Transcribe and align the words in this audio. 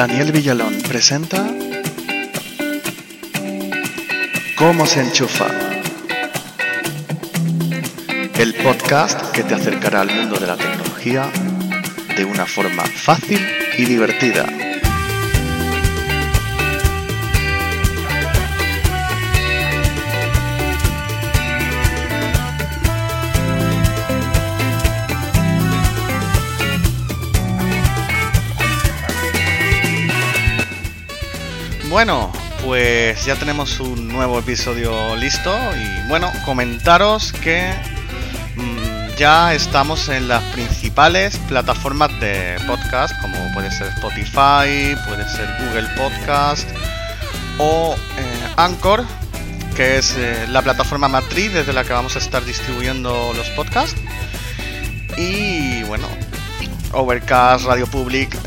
Daniel 0.00 0.32
Villalón 0.32 0.80
presenta 0.88 1.46
¿Cómo 4.56 4.86
se 4.86 5.02
enchufa? 5.02 5.44
El 8.38 8.54
podcast 8.54 9.30
que 9.32 9.42
te 9.42 9.54
acercará 9.54 10.00
al 10.00 10.10
mundo 10.10 10.38
de 10.38 10.46
la 10.46 10.56
tecnología 10.56 11.30
de 12.16 12.24
una 12.24 12.46
forma 12.46 12.82
fácil 12.82 13.46
y 13.76 13.84
divertida. 13.84 14.69
Bueno, 31.90 32.30
pues 32.64 33.24
ya 33.24 33.34
tenemos 33.34 33.80
un 33.80 34.06
nuevo 34.06 34.38
episodio 34.38 35.16
listo 35.16 35.52
y 35.74 36.08
bueno, 36.08 36.30
comentaros 36.44 37.32
que 37.32 37.68
mm, 38.54 39.16
ya 39.18 39.52
estamos 39.54 40.08
en 40.08 40.28
las 40.28 40.40
principales 40.52 41.36
plataformas 41.48 42.08
de 42.20 42.58
podcast 42.64 43.20
como 43.20 43.36
puede 43.54 43.72
ser 43.72 43.88
Spotify, 43.88 44.96
puede 45.08 45.28
ser 45.28 45.48
Google 45.58 45.88
Podcast 45.96 46.68
o 47.58 47.96
eh, 47.96 48.52
Anchor, 48.56 49.04
que 49.74 49.98
es 49.98 50.14
eh, 50.16 50.46
la 50.48 50.62
plataforma 50.62 51.08
matriz 51.08 51.52
desde 51.52 51.72
la 51.72 51.82
que 51.82 51.92
vamos 51.92 52.14
a 52.14 52.20
estar 52.20 52.44
distribuyendo 52.44 53.32
los 53.34 53.48
podcasts. 53.50 54.00
Y 55.16 55.82
bueno, 55.88 56.06
Overcast, 56.92 57.64
Radio 57.64 57.88
Public, 57.88 58.38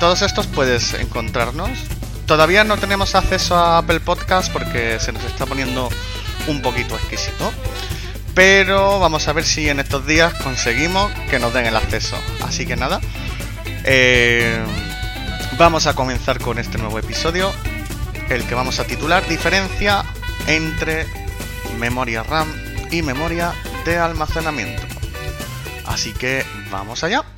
todos 0.00 0.22
estos 0.22 0.46
puedes 0.46 0.94
encontrarnos 0.94 1.78
Todavía 2.26 2.64
no 2.64 2.76
tenemos 2.76 3.14
acceso 3.14 3.56
a 3.56 3.78
Apple 3.78 4.00
Podcast 4.00 4.52
porque 4.52 4.98
se 4.98 5.12
nos 5.12 5.22
está 5.24 5.46
poniendo 5.46 5.88
un 6.48 6.60
poquito 6.60 6.96
exquisito. 6.96 7.52
Pero 8.34 8.98
vamos 8.98 9.28
a 9.28 9.32
ver 9.32 9.44
si 9.44 9.68
en 9.68 9.78
estos 9.78 10.06
días 10.06 10.34
conseguimos 10.42 11.10
que 11.30 11.38
nos 11.38 11.54
den 11.54 11.66
el 11.66 11.76
acceso. 11.76 12.16
Así 12.44 12.66
que 12.66 12.74
nada. 12.74 13.00
Eh, 13.84 14.60
vamos 15.56 15.86
a 15.86 15.94
comenzar 15.94 16.40
con 16.40 16.58
este 16.58 16.78
nuevo 16.78 16.98
episodio. 16.98 17.52
El 18.28 18.44
que 18.44 18.56
vamos 18.56 18.80
a 18.80 18.84
titular 18.84 19.26
Diferencia 19.28 20.04
entre 20.48 21.06
memoria 21.78 22.24
RAM 22.24 22.52
y 22.90 23.02
memoria 23.02 23.52
de 23.84 23.98
almacenamiento. 23.98 24.82
Así 25.86 26.12
que 26.12 26.44
vamos 26.72 27.04
allá. 27.04 27.35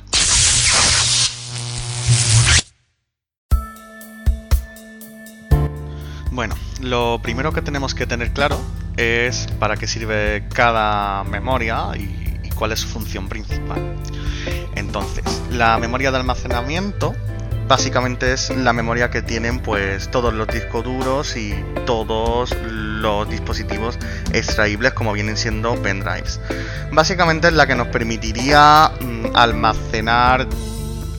Bueno, 6.31 6.55
lo 6.81 7.19
primero 7.21 7.53
que 7.53 7.61
tenemos 7.61 7.95
que 7.95 8.05
tener 8.05 8.31
claro 8.31 8.59
es 8.97 9.47
para 9.59 9.77
qué 9.77 9.87
sirve 9.87 10.43
cada 10.53 11.23
memoria 11.23 11.87
y, 11.95 12.17
cuál 12.55 12.73
es 12.73 12.81
su 12.81 12.89
función 12.89 13.29
principal. 13.29 13.95
Entonces, 14.75 15.23
la 15.49 15.77
memoria 15.77 16.11
de 16.11 16.17
almacenamiento 16.17 17.15
básicamente 17.69 18.33
es 18.33 18.49
la 18.49 18.73
memoria 18.73 19.09
que 19.09 19.21
tienen 19.21 19.59
pues 19.59 20.11
todos 20.11 20.33
los 20.33 20.47
discos 20.47 20.83
duros 20.83 21.37
y 21.37 21.55
todos 21.85 22.53
los 22.61 23.29
dispositivos 23.29 23.97
extraíbles 24.33 24.91
como 24.91 25.13
vienen 25.13 25.37
siendo 25.37 25.81
pendrives. 25.81 26.41
Básicamente 26.91 27.47
es 27.47 27.53
la 27.53 27.65
que 27.65 27.75
nos 27.75 27.87
permitiría 27.87 28.91
mm, 28.99 29.35
almacenar 29.35 30.47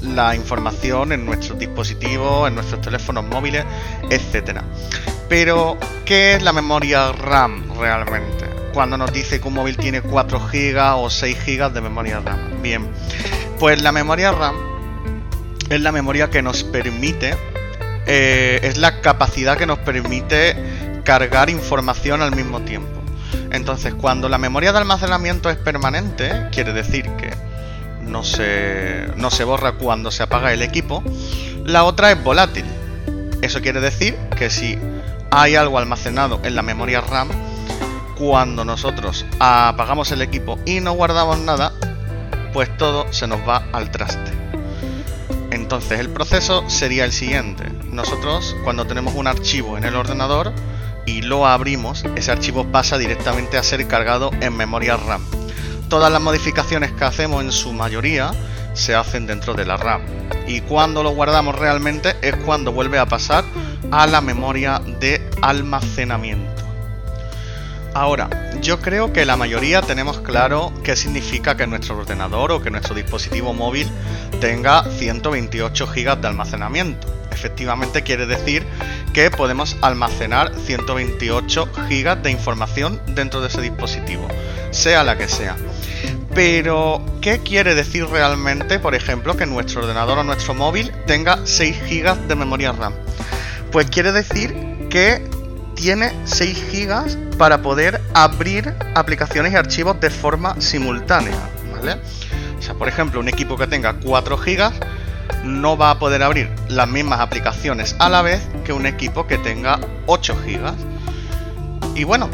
la 0.02 0.34
información 0.34 1.12
en 1.12 1.26
nuestros 1.26 1.58
dispositivos, 1.58 2.48
en 2.48 2.54
nuestros 2.54 2.80
teléfonos 2.80 3.24
móviles, 3.24 3.64
etcétera. 4.08 4.64
Pero, 5.28 5.78
¿qué 6.04 6.34
es 6.34 6.42
la 6.42 6.52
memoria 6.52 7.12
RAM 7.12 7.64
realmente? 7.78 8.46
Cuando 8.72 8.96
nos 8.96 9.12
dice 9.12 9.40
que 9.40 9.48
un 9.48 9.54
móvil 9.54 9.76
tiene 9.76 10.00
4 10.00 10.40
GB 10.52 10.96
o 10.96 11.10
6 11.10 11.38
GB 11.46 11.72
de 11.72 11.80
memoria 11.80 12.20
RAM. 12.20 12.62
Bien, 12.62 12.88
pues 13.58 13.82
la 13.82 13.92
memoria 13.92 14.32
RAM 14.32 14.56
es 15.68 15.80
la 15.80 15.92
memoria 15.92 16.30
que 16.30 16.42
nos 16.42 16.64
permite, 16.64 17.36
eh, 18.06 18.60
es 18.62 18.78
la 18.78 19.00
capacidad 19.00 19.56
que 19.56 19.66
nos 19.66 19.78
permite 19.78 20.56
cargar 21.04 21.50
información 21.50 22.22
al 22.22 22.34
mismo 22.34 22.60
tiempo. 22.62 23.00
Entonces, 23.52 23.94
cuando 23.94 24.28
la 24.28 24.38
memoria 24.38 24.72
de 24.72 24.78
almacenamiento 24.78 25.50
es 25.50 25.56
permanente, 25.56 26.48
quiere 26.52 26.72
decir 26.72 27.08
que 27.16 27.49
no 28.02 28.24
se, 28.24 29.06
no 29.16 29.30
se 29.30 29.44
borra 29.44 29.72
cuando 29.72 30.10
se 30.10 30.22
apaga 30.22 30.52
el 30.52 30.62
equipo. 30.62 31.02
La 31.64 31.84
otra 31.84 32.10
es 32.10 32.22
volátil. 32.22 32.64
Eso 33.42 33.60
quiere 33.60 33.80
decir 33.80 34.16
que 34.36 34.50
si 34.50 34.78
hay 35.30 35.54
algo 35.54 35.78
almacenado 35.78 36.40
en 36.42 36.54
la 36.54 36.62
memoria 36.62 37.00
RAM, 37.00 37.28
cuando 38.18 38.64
nosotros 38.64 39.24
apagamos 39.38 40.12
el 40.12 40.22
equipo 40.22 40.58
y 40.66 40.80
no 40.80 40.92
guardamos 40.92 41.38
nada, 41.38 41.72
pues 42.52 42.76
todo 42.76 43.10
se 43.12 43.26
nos 43.26 43.40
va 43.48 43.64
al 43.72 43.90
traste. 43.90 44.32
Entonces 45.50 46.00
el 46.00 46.10
proceso 46.10 46.68
sería 46.68 47.04
el 47.04 47.12
siguiente. 47.12 47.64
Nosotros 47.90 48.56
cuando 48.64 48.86
tenemos 48.86 49.14
un 49.14 49.26
archivo 49.26 49.78
en 49.78 49.84
el 49.84 49.96
ordenador 49.96 50.52
y 51.06 51.22
lo 51.22 51.46
abrimos, 51.46 52.04
ese 52.14 52.30
archivo 52.30 52.64
pasa 52.70 52.98
directamente 52.98 53.56
a 53.56 53.62
ser 53.62 53.86
cargado 53.88 54.30
en 54.40 54.56
memoria 54.56 54.96
RAM 54.96 55.39
todas 55.90 56.10
las 56.10 56.22
modificaciones 56.22 56.92
que 56.92 57.04
hacemos 57.04 57.42
en 57.42 57.50
su 57.50 57.72
mayoría 57.72 58.30
se 58.74 58.94
hacen 58.94 59.26
dentro 59.26 59.54
de 59.54 59.66
la 59.66 59.76
RAM. 59.76 60.00
Y 60.46 60.60
cuando 60.62 61.02
lo 61.02 61.10
guardamos 61.10 61.58
realmente 61.58 62.16
es 62.22 62.36
cuando 62.36 62.72
vuelve 62.72 62.98
a 62.98 63.06
pasar 63.06 63.44
a 63.90 64.06
la 64.06 64.20
memoria 64.20 64.80
de 65.00 65.28
almacenamiento. 65.42 66.62
Ahora, 67.92 68.30
yo 68.62 68.80
creo 68.80 69.12
que 69.12 69.24
la 69.24 69.36
mayoría 69.36 69.82
tenemos 69.82 70.20
claro 70.20 70.72
qué 70.84 70.94
significa 70.94 71.56
que 71.56 71.66
nuestro 71.66 71.98
ordenador 71.98 72.52
o 72.52 72.62
que 72.62 72.70
nuestro 72.70 72.94
dispositivo 72.94 73.52
móvil 73.52 73.88
tenga 74.40 74.84
128 74.84 75.86
GB 75.88 76.20
de 76.20 76.28
almacenamiento. 76.28 77.12
Efectivamente 77.32 78.02
quiere 78.02 78.26
decir 78.26 78.64
que 79.12 79.30
podemos 79.32 79.76
almacenar 79.82 80.52
128 80.54 81.68
GB 81.88 82.22
de 82.22 82.30
información 82.30 83.00
dentro 83.08 83.40
de 83.40 83.48
ese 83.48 83.60
dispositivo, 83.60 84.28
sea 84.70 85.02
la 85.02 85.18
que 85.18 85.26
sea. 85.26 85.56
Pero, 86.34 87.04
¿qué 87.20 87.40
quiere 87.40 87.74
decir 87.74 88.06
realmente, 88.06 88.78
por 88.78 88.94
ejemplo, 88.94 89.36
que 89.36 89.46
nuestro 89.46 89.82
ordenador 89.82 90.18
o 90.18 90.24
nuestro 90.24 90.54
móvil 90.54 90.92
tenga 91.06 91.40
6 91.44 91.76
GB 91.88 92.28
de 92.28 92.36
memoria 92.36 92.72
RAM? 92.72 92.94
Pues 93.72 93.90
quiere 93.90 94.12
decir 94.12 94.54
que 94.90 95.28
tiene 95.74 96.12
6 96.24 96.72
GB 96.72 97.36
para 97.36 97.62
poder 97.62 98.00
abrir 98.14 98.74
aplicaciones 98.94 99.52
y 99.52 99.56
archivos 99.56 100.00
de 100.00 100.10
forma 100.10 100.60
simultánea, 100.60 101.36
¿vale? 101.74 102.00
O 102.58 102.62
sea, 102.62 102.74
por 102.74 102.88
ejemplo, 102.88 103.18
un 103.18 103.28
equipo 103.28 103.56
que 103.56 103.66
tenga 103.66 103.94
4 103.94 104.36
GB 104.36 104.72
no 105.44 105.76
va 105.76 105.90
a 105.90 105.98
poder 105.98 106.22
abrir 106.22 106.50
las 106.68 106.88
mismas 106.88 107.20
aplicaciones 107.20 107.96
a 107.98 108.08
la 108.08 108.22
vez 108.22 108.46
que 108.64 108.72
un 108.72 108.86
equipo 108.86 109.26
que 109.26 109.38
tenga 109.38 109.80
8 110.06 110.36
GB. 110.44 111.96
Y 111.96 112.04
bueno, 112.04 112.28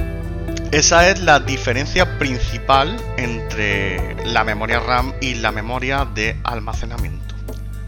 esa 0.73 1.09
es 1.09 1.21
la 1.21 1.41
diferencia 1.41 2.19
principal 2.19 2.97
entre 3.17 4.17
la 4.27 4.45
memoria 4.45 4.81
RAM 4.81 5.13
y 5.21 5.35
la 5.35 5.53
memoria 5.53 6.05
de 6.05 6.37
almacenamiento. 6.45 7.35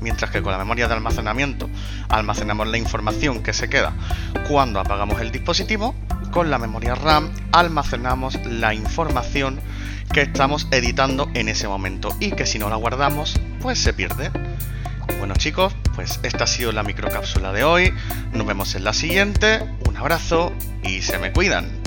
Mientras 0.01 0.31
que 0.31 0.43
con 0.43 0.53
la 0.53 0.59
memoria 0.59 0.87
de 0.87 0.95
almacenamiento 0.95 1.69
almacenamos 2.09 2.69
la 2.69 2.79
información 2.79 3.43
que 3.43 3.53
se 3.53 3.69
queda 3.69 3.93
cuando 4.49 4.81
apagamos 4.81 5.21
el 5.21 5.33
dispositivo, 5.33 5.95
con 6.31 6.51
la 6.51 6.59
memoria 6.59 6.95
RAM 6.95 7.31
almacenamos 7.53 8.39
la 8.47 8.75
información 8.75 9.61
que 10.13 10.23
estamos 10.23 10.69
editando 10.71 11.29
en 11.35 11.49
ese 11.49 11.69
momento 11.69 12.17
y 12.21 12.33
que 12.33 12.47
si 12.47 12.59
no 12.59 12.69
la 12.69 12.77
guardamos, 12.77 13.41
pues 13.61 13.79
se 13.79 13.93
pierde. 13.93 14.31
Bueno 15.19 15.35
chicos, 15.35 15.75
pues 15.95 16.21
esta 16.23 16.45
ha 16.45 16.47
sido 16.47 16.71
la 16.73 16.85
microcápsula 16.85 17.53
de 17.53 17.65
hoy. 17.65 17.93
Nos 18.33 18.47
vemos 18.47 18.75
en 18.77 18.85
la 18.85 18.93
siguiente. 18.93 19.61
Un 19.89 19.97
abrazo 19.97 20.53
y 20.85 21.03
se 21.03 21.19
me 21.19 21.33
cuidan. 21.33 21.78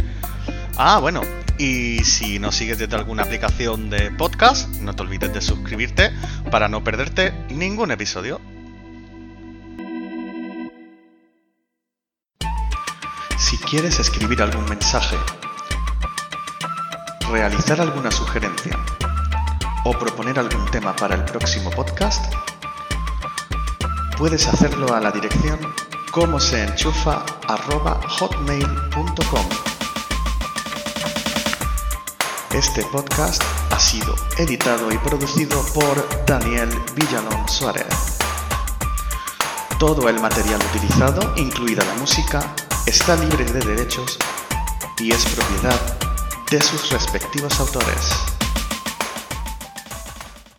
Ah, 0.83 0.97
bueno, 0.97 1.21
y 1.59 2.03
si 2.03 2.39
nos 2.39 2.55
sigues 2.55 2.79
desde 2.79 2.95
alguna 2.95 3.21
aplicación 3.21 3.91
de 3.91 4.09
podcast, 4.09 4.67
no 4.77 4.95
te 4.95 5.03
olvides 5.03 5.31
de 5.31 5.39
suscribirte 5.39 6.11
para 6.49 6.67
no 6.69 6.83
perderte 6.83 7.31
ningún 7.49 7.91
episodio. 7.91 8.41
Si 13.37 13.59
quieres 13.59 13.99
escribir 13.99 14.41
algún 14.41 14.65
mensaje, 14.65 15.17
realizar 17.29 17.79
alguna 17.79 18.09
sugerencia 18.09 18.75
o 19.85 19.91
proponer 19.91 20.39
algún 20.39 20.65
tema 20.71 20.95
para 20.95 21.13
el 21.13 21.23
próximo 21.25 21.69
podcast, 21.69 22.33
puedes 24.17 24.47
hacerlo 24.47 24.95
a 24.95 24.99
la 24.99 25.11
dirección 25.11 25.59
como 26.09 26.39
se 26.39 26.63
enchufa. 26.63 27.23
Este 32.53 32.83
podcast 32.83 33.41
ha 33.71 33.79
sido 33.79 34.13
editado 34.37 34.91
y 34.91 34.97
producido 34.97 35.63
por 35.73 36.25
Daniel 36.25 36.69
Villalón 36.95 37.47
Suárez. 37.47 38.17
Todo 39.79 40.09
el 40.09 40.19
material 40.19 40.59
utilizado, 40.75 41.33
incluida 41.37 41.85
la 41.85 41.93
música, 41.95 42.53
está 42.85 43.15
libre 43.15 43.45
de 43.45 43.61
derechos 43.61 44.19
y 44.99 45.13
es 45.13 45.25
propiedad 45.27 45.79
de 46.51 46.61
sus 46.61 46.89
respectivos 46.89 47.57
autores. 47.61 48.40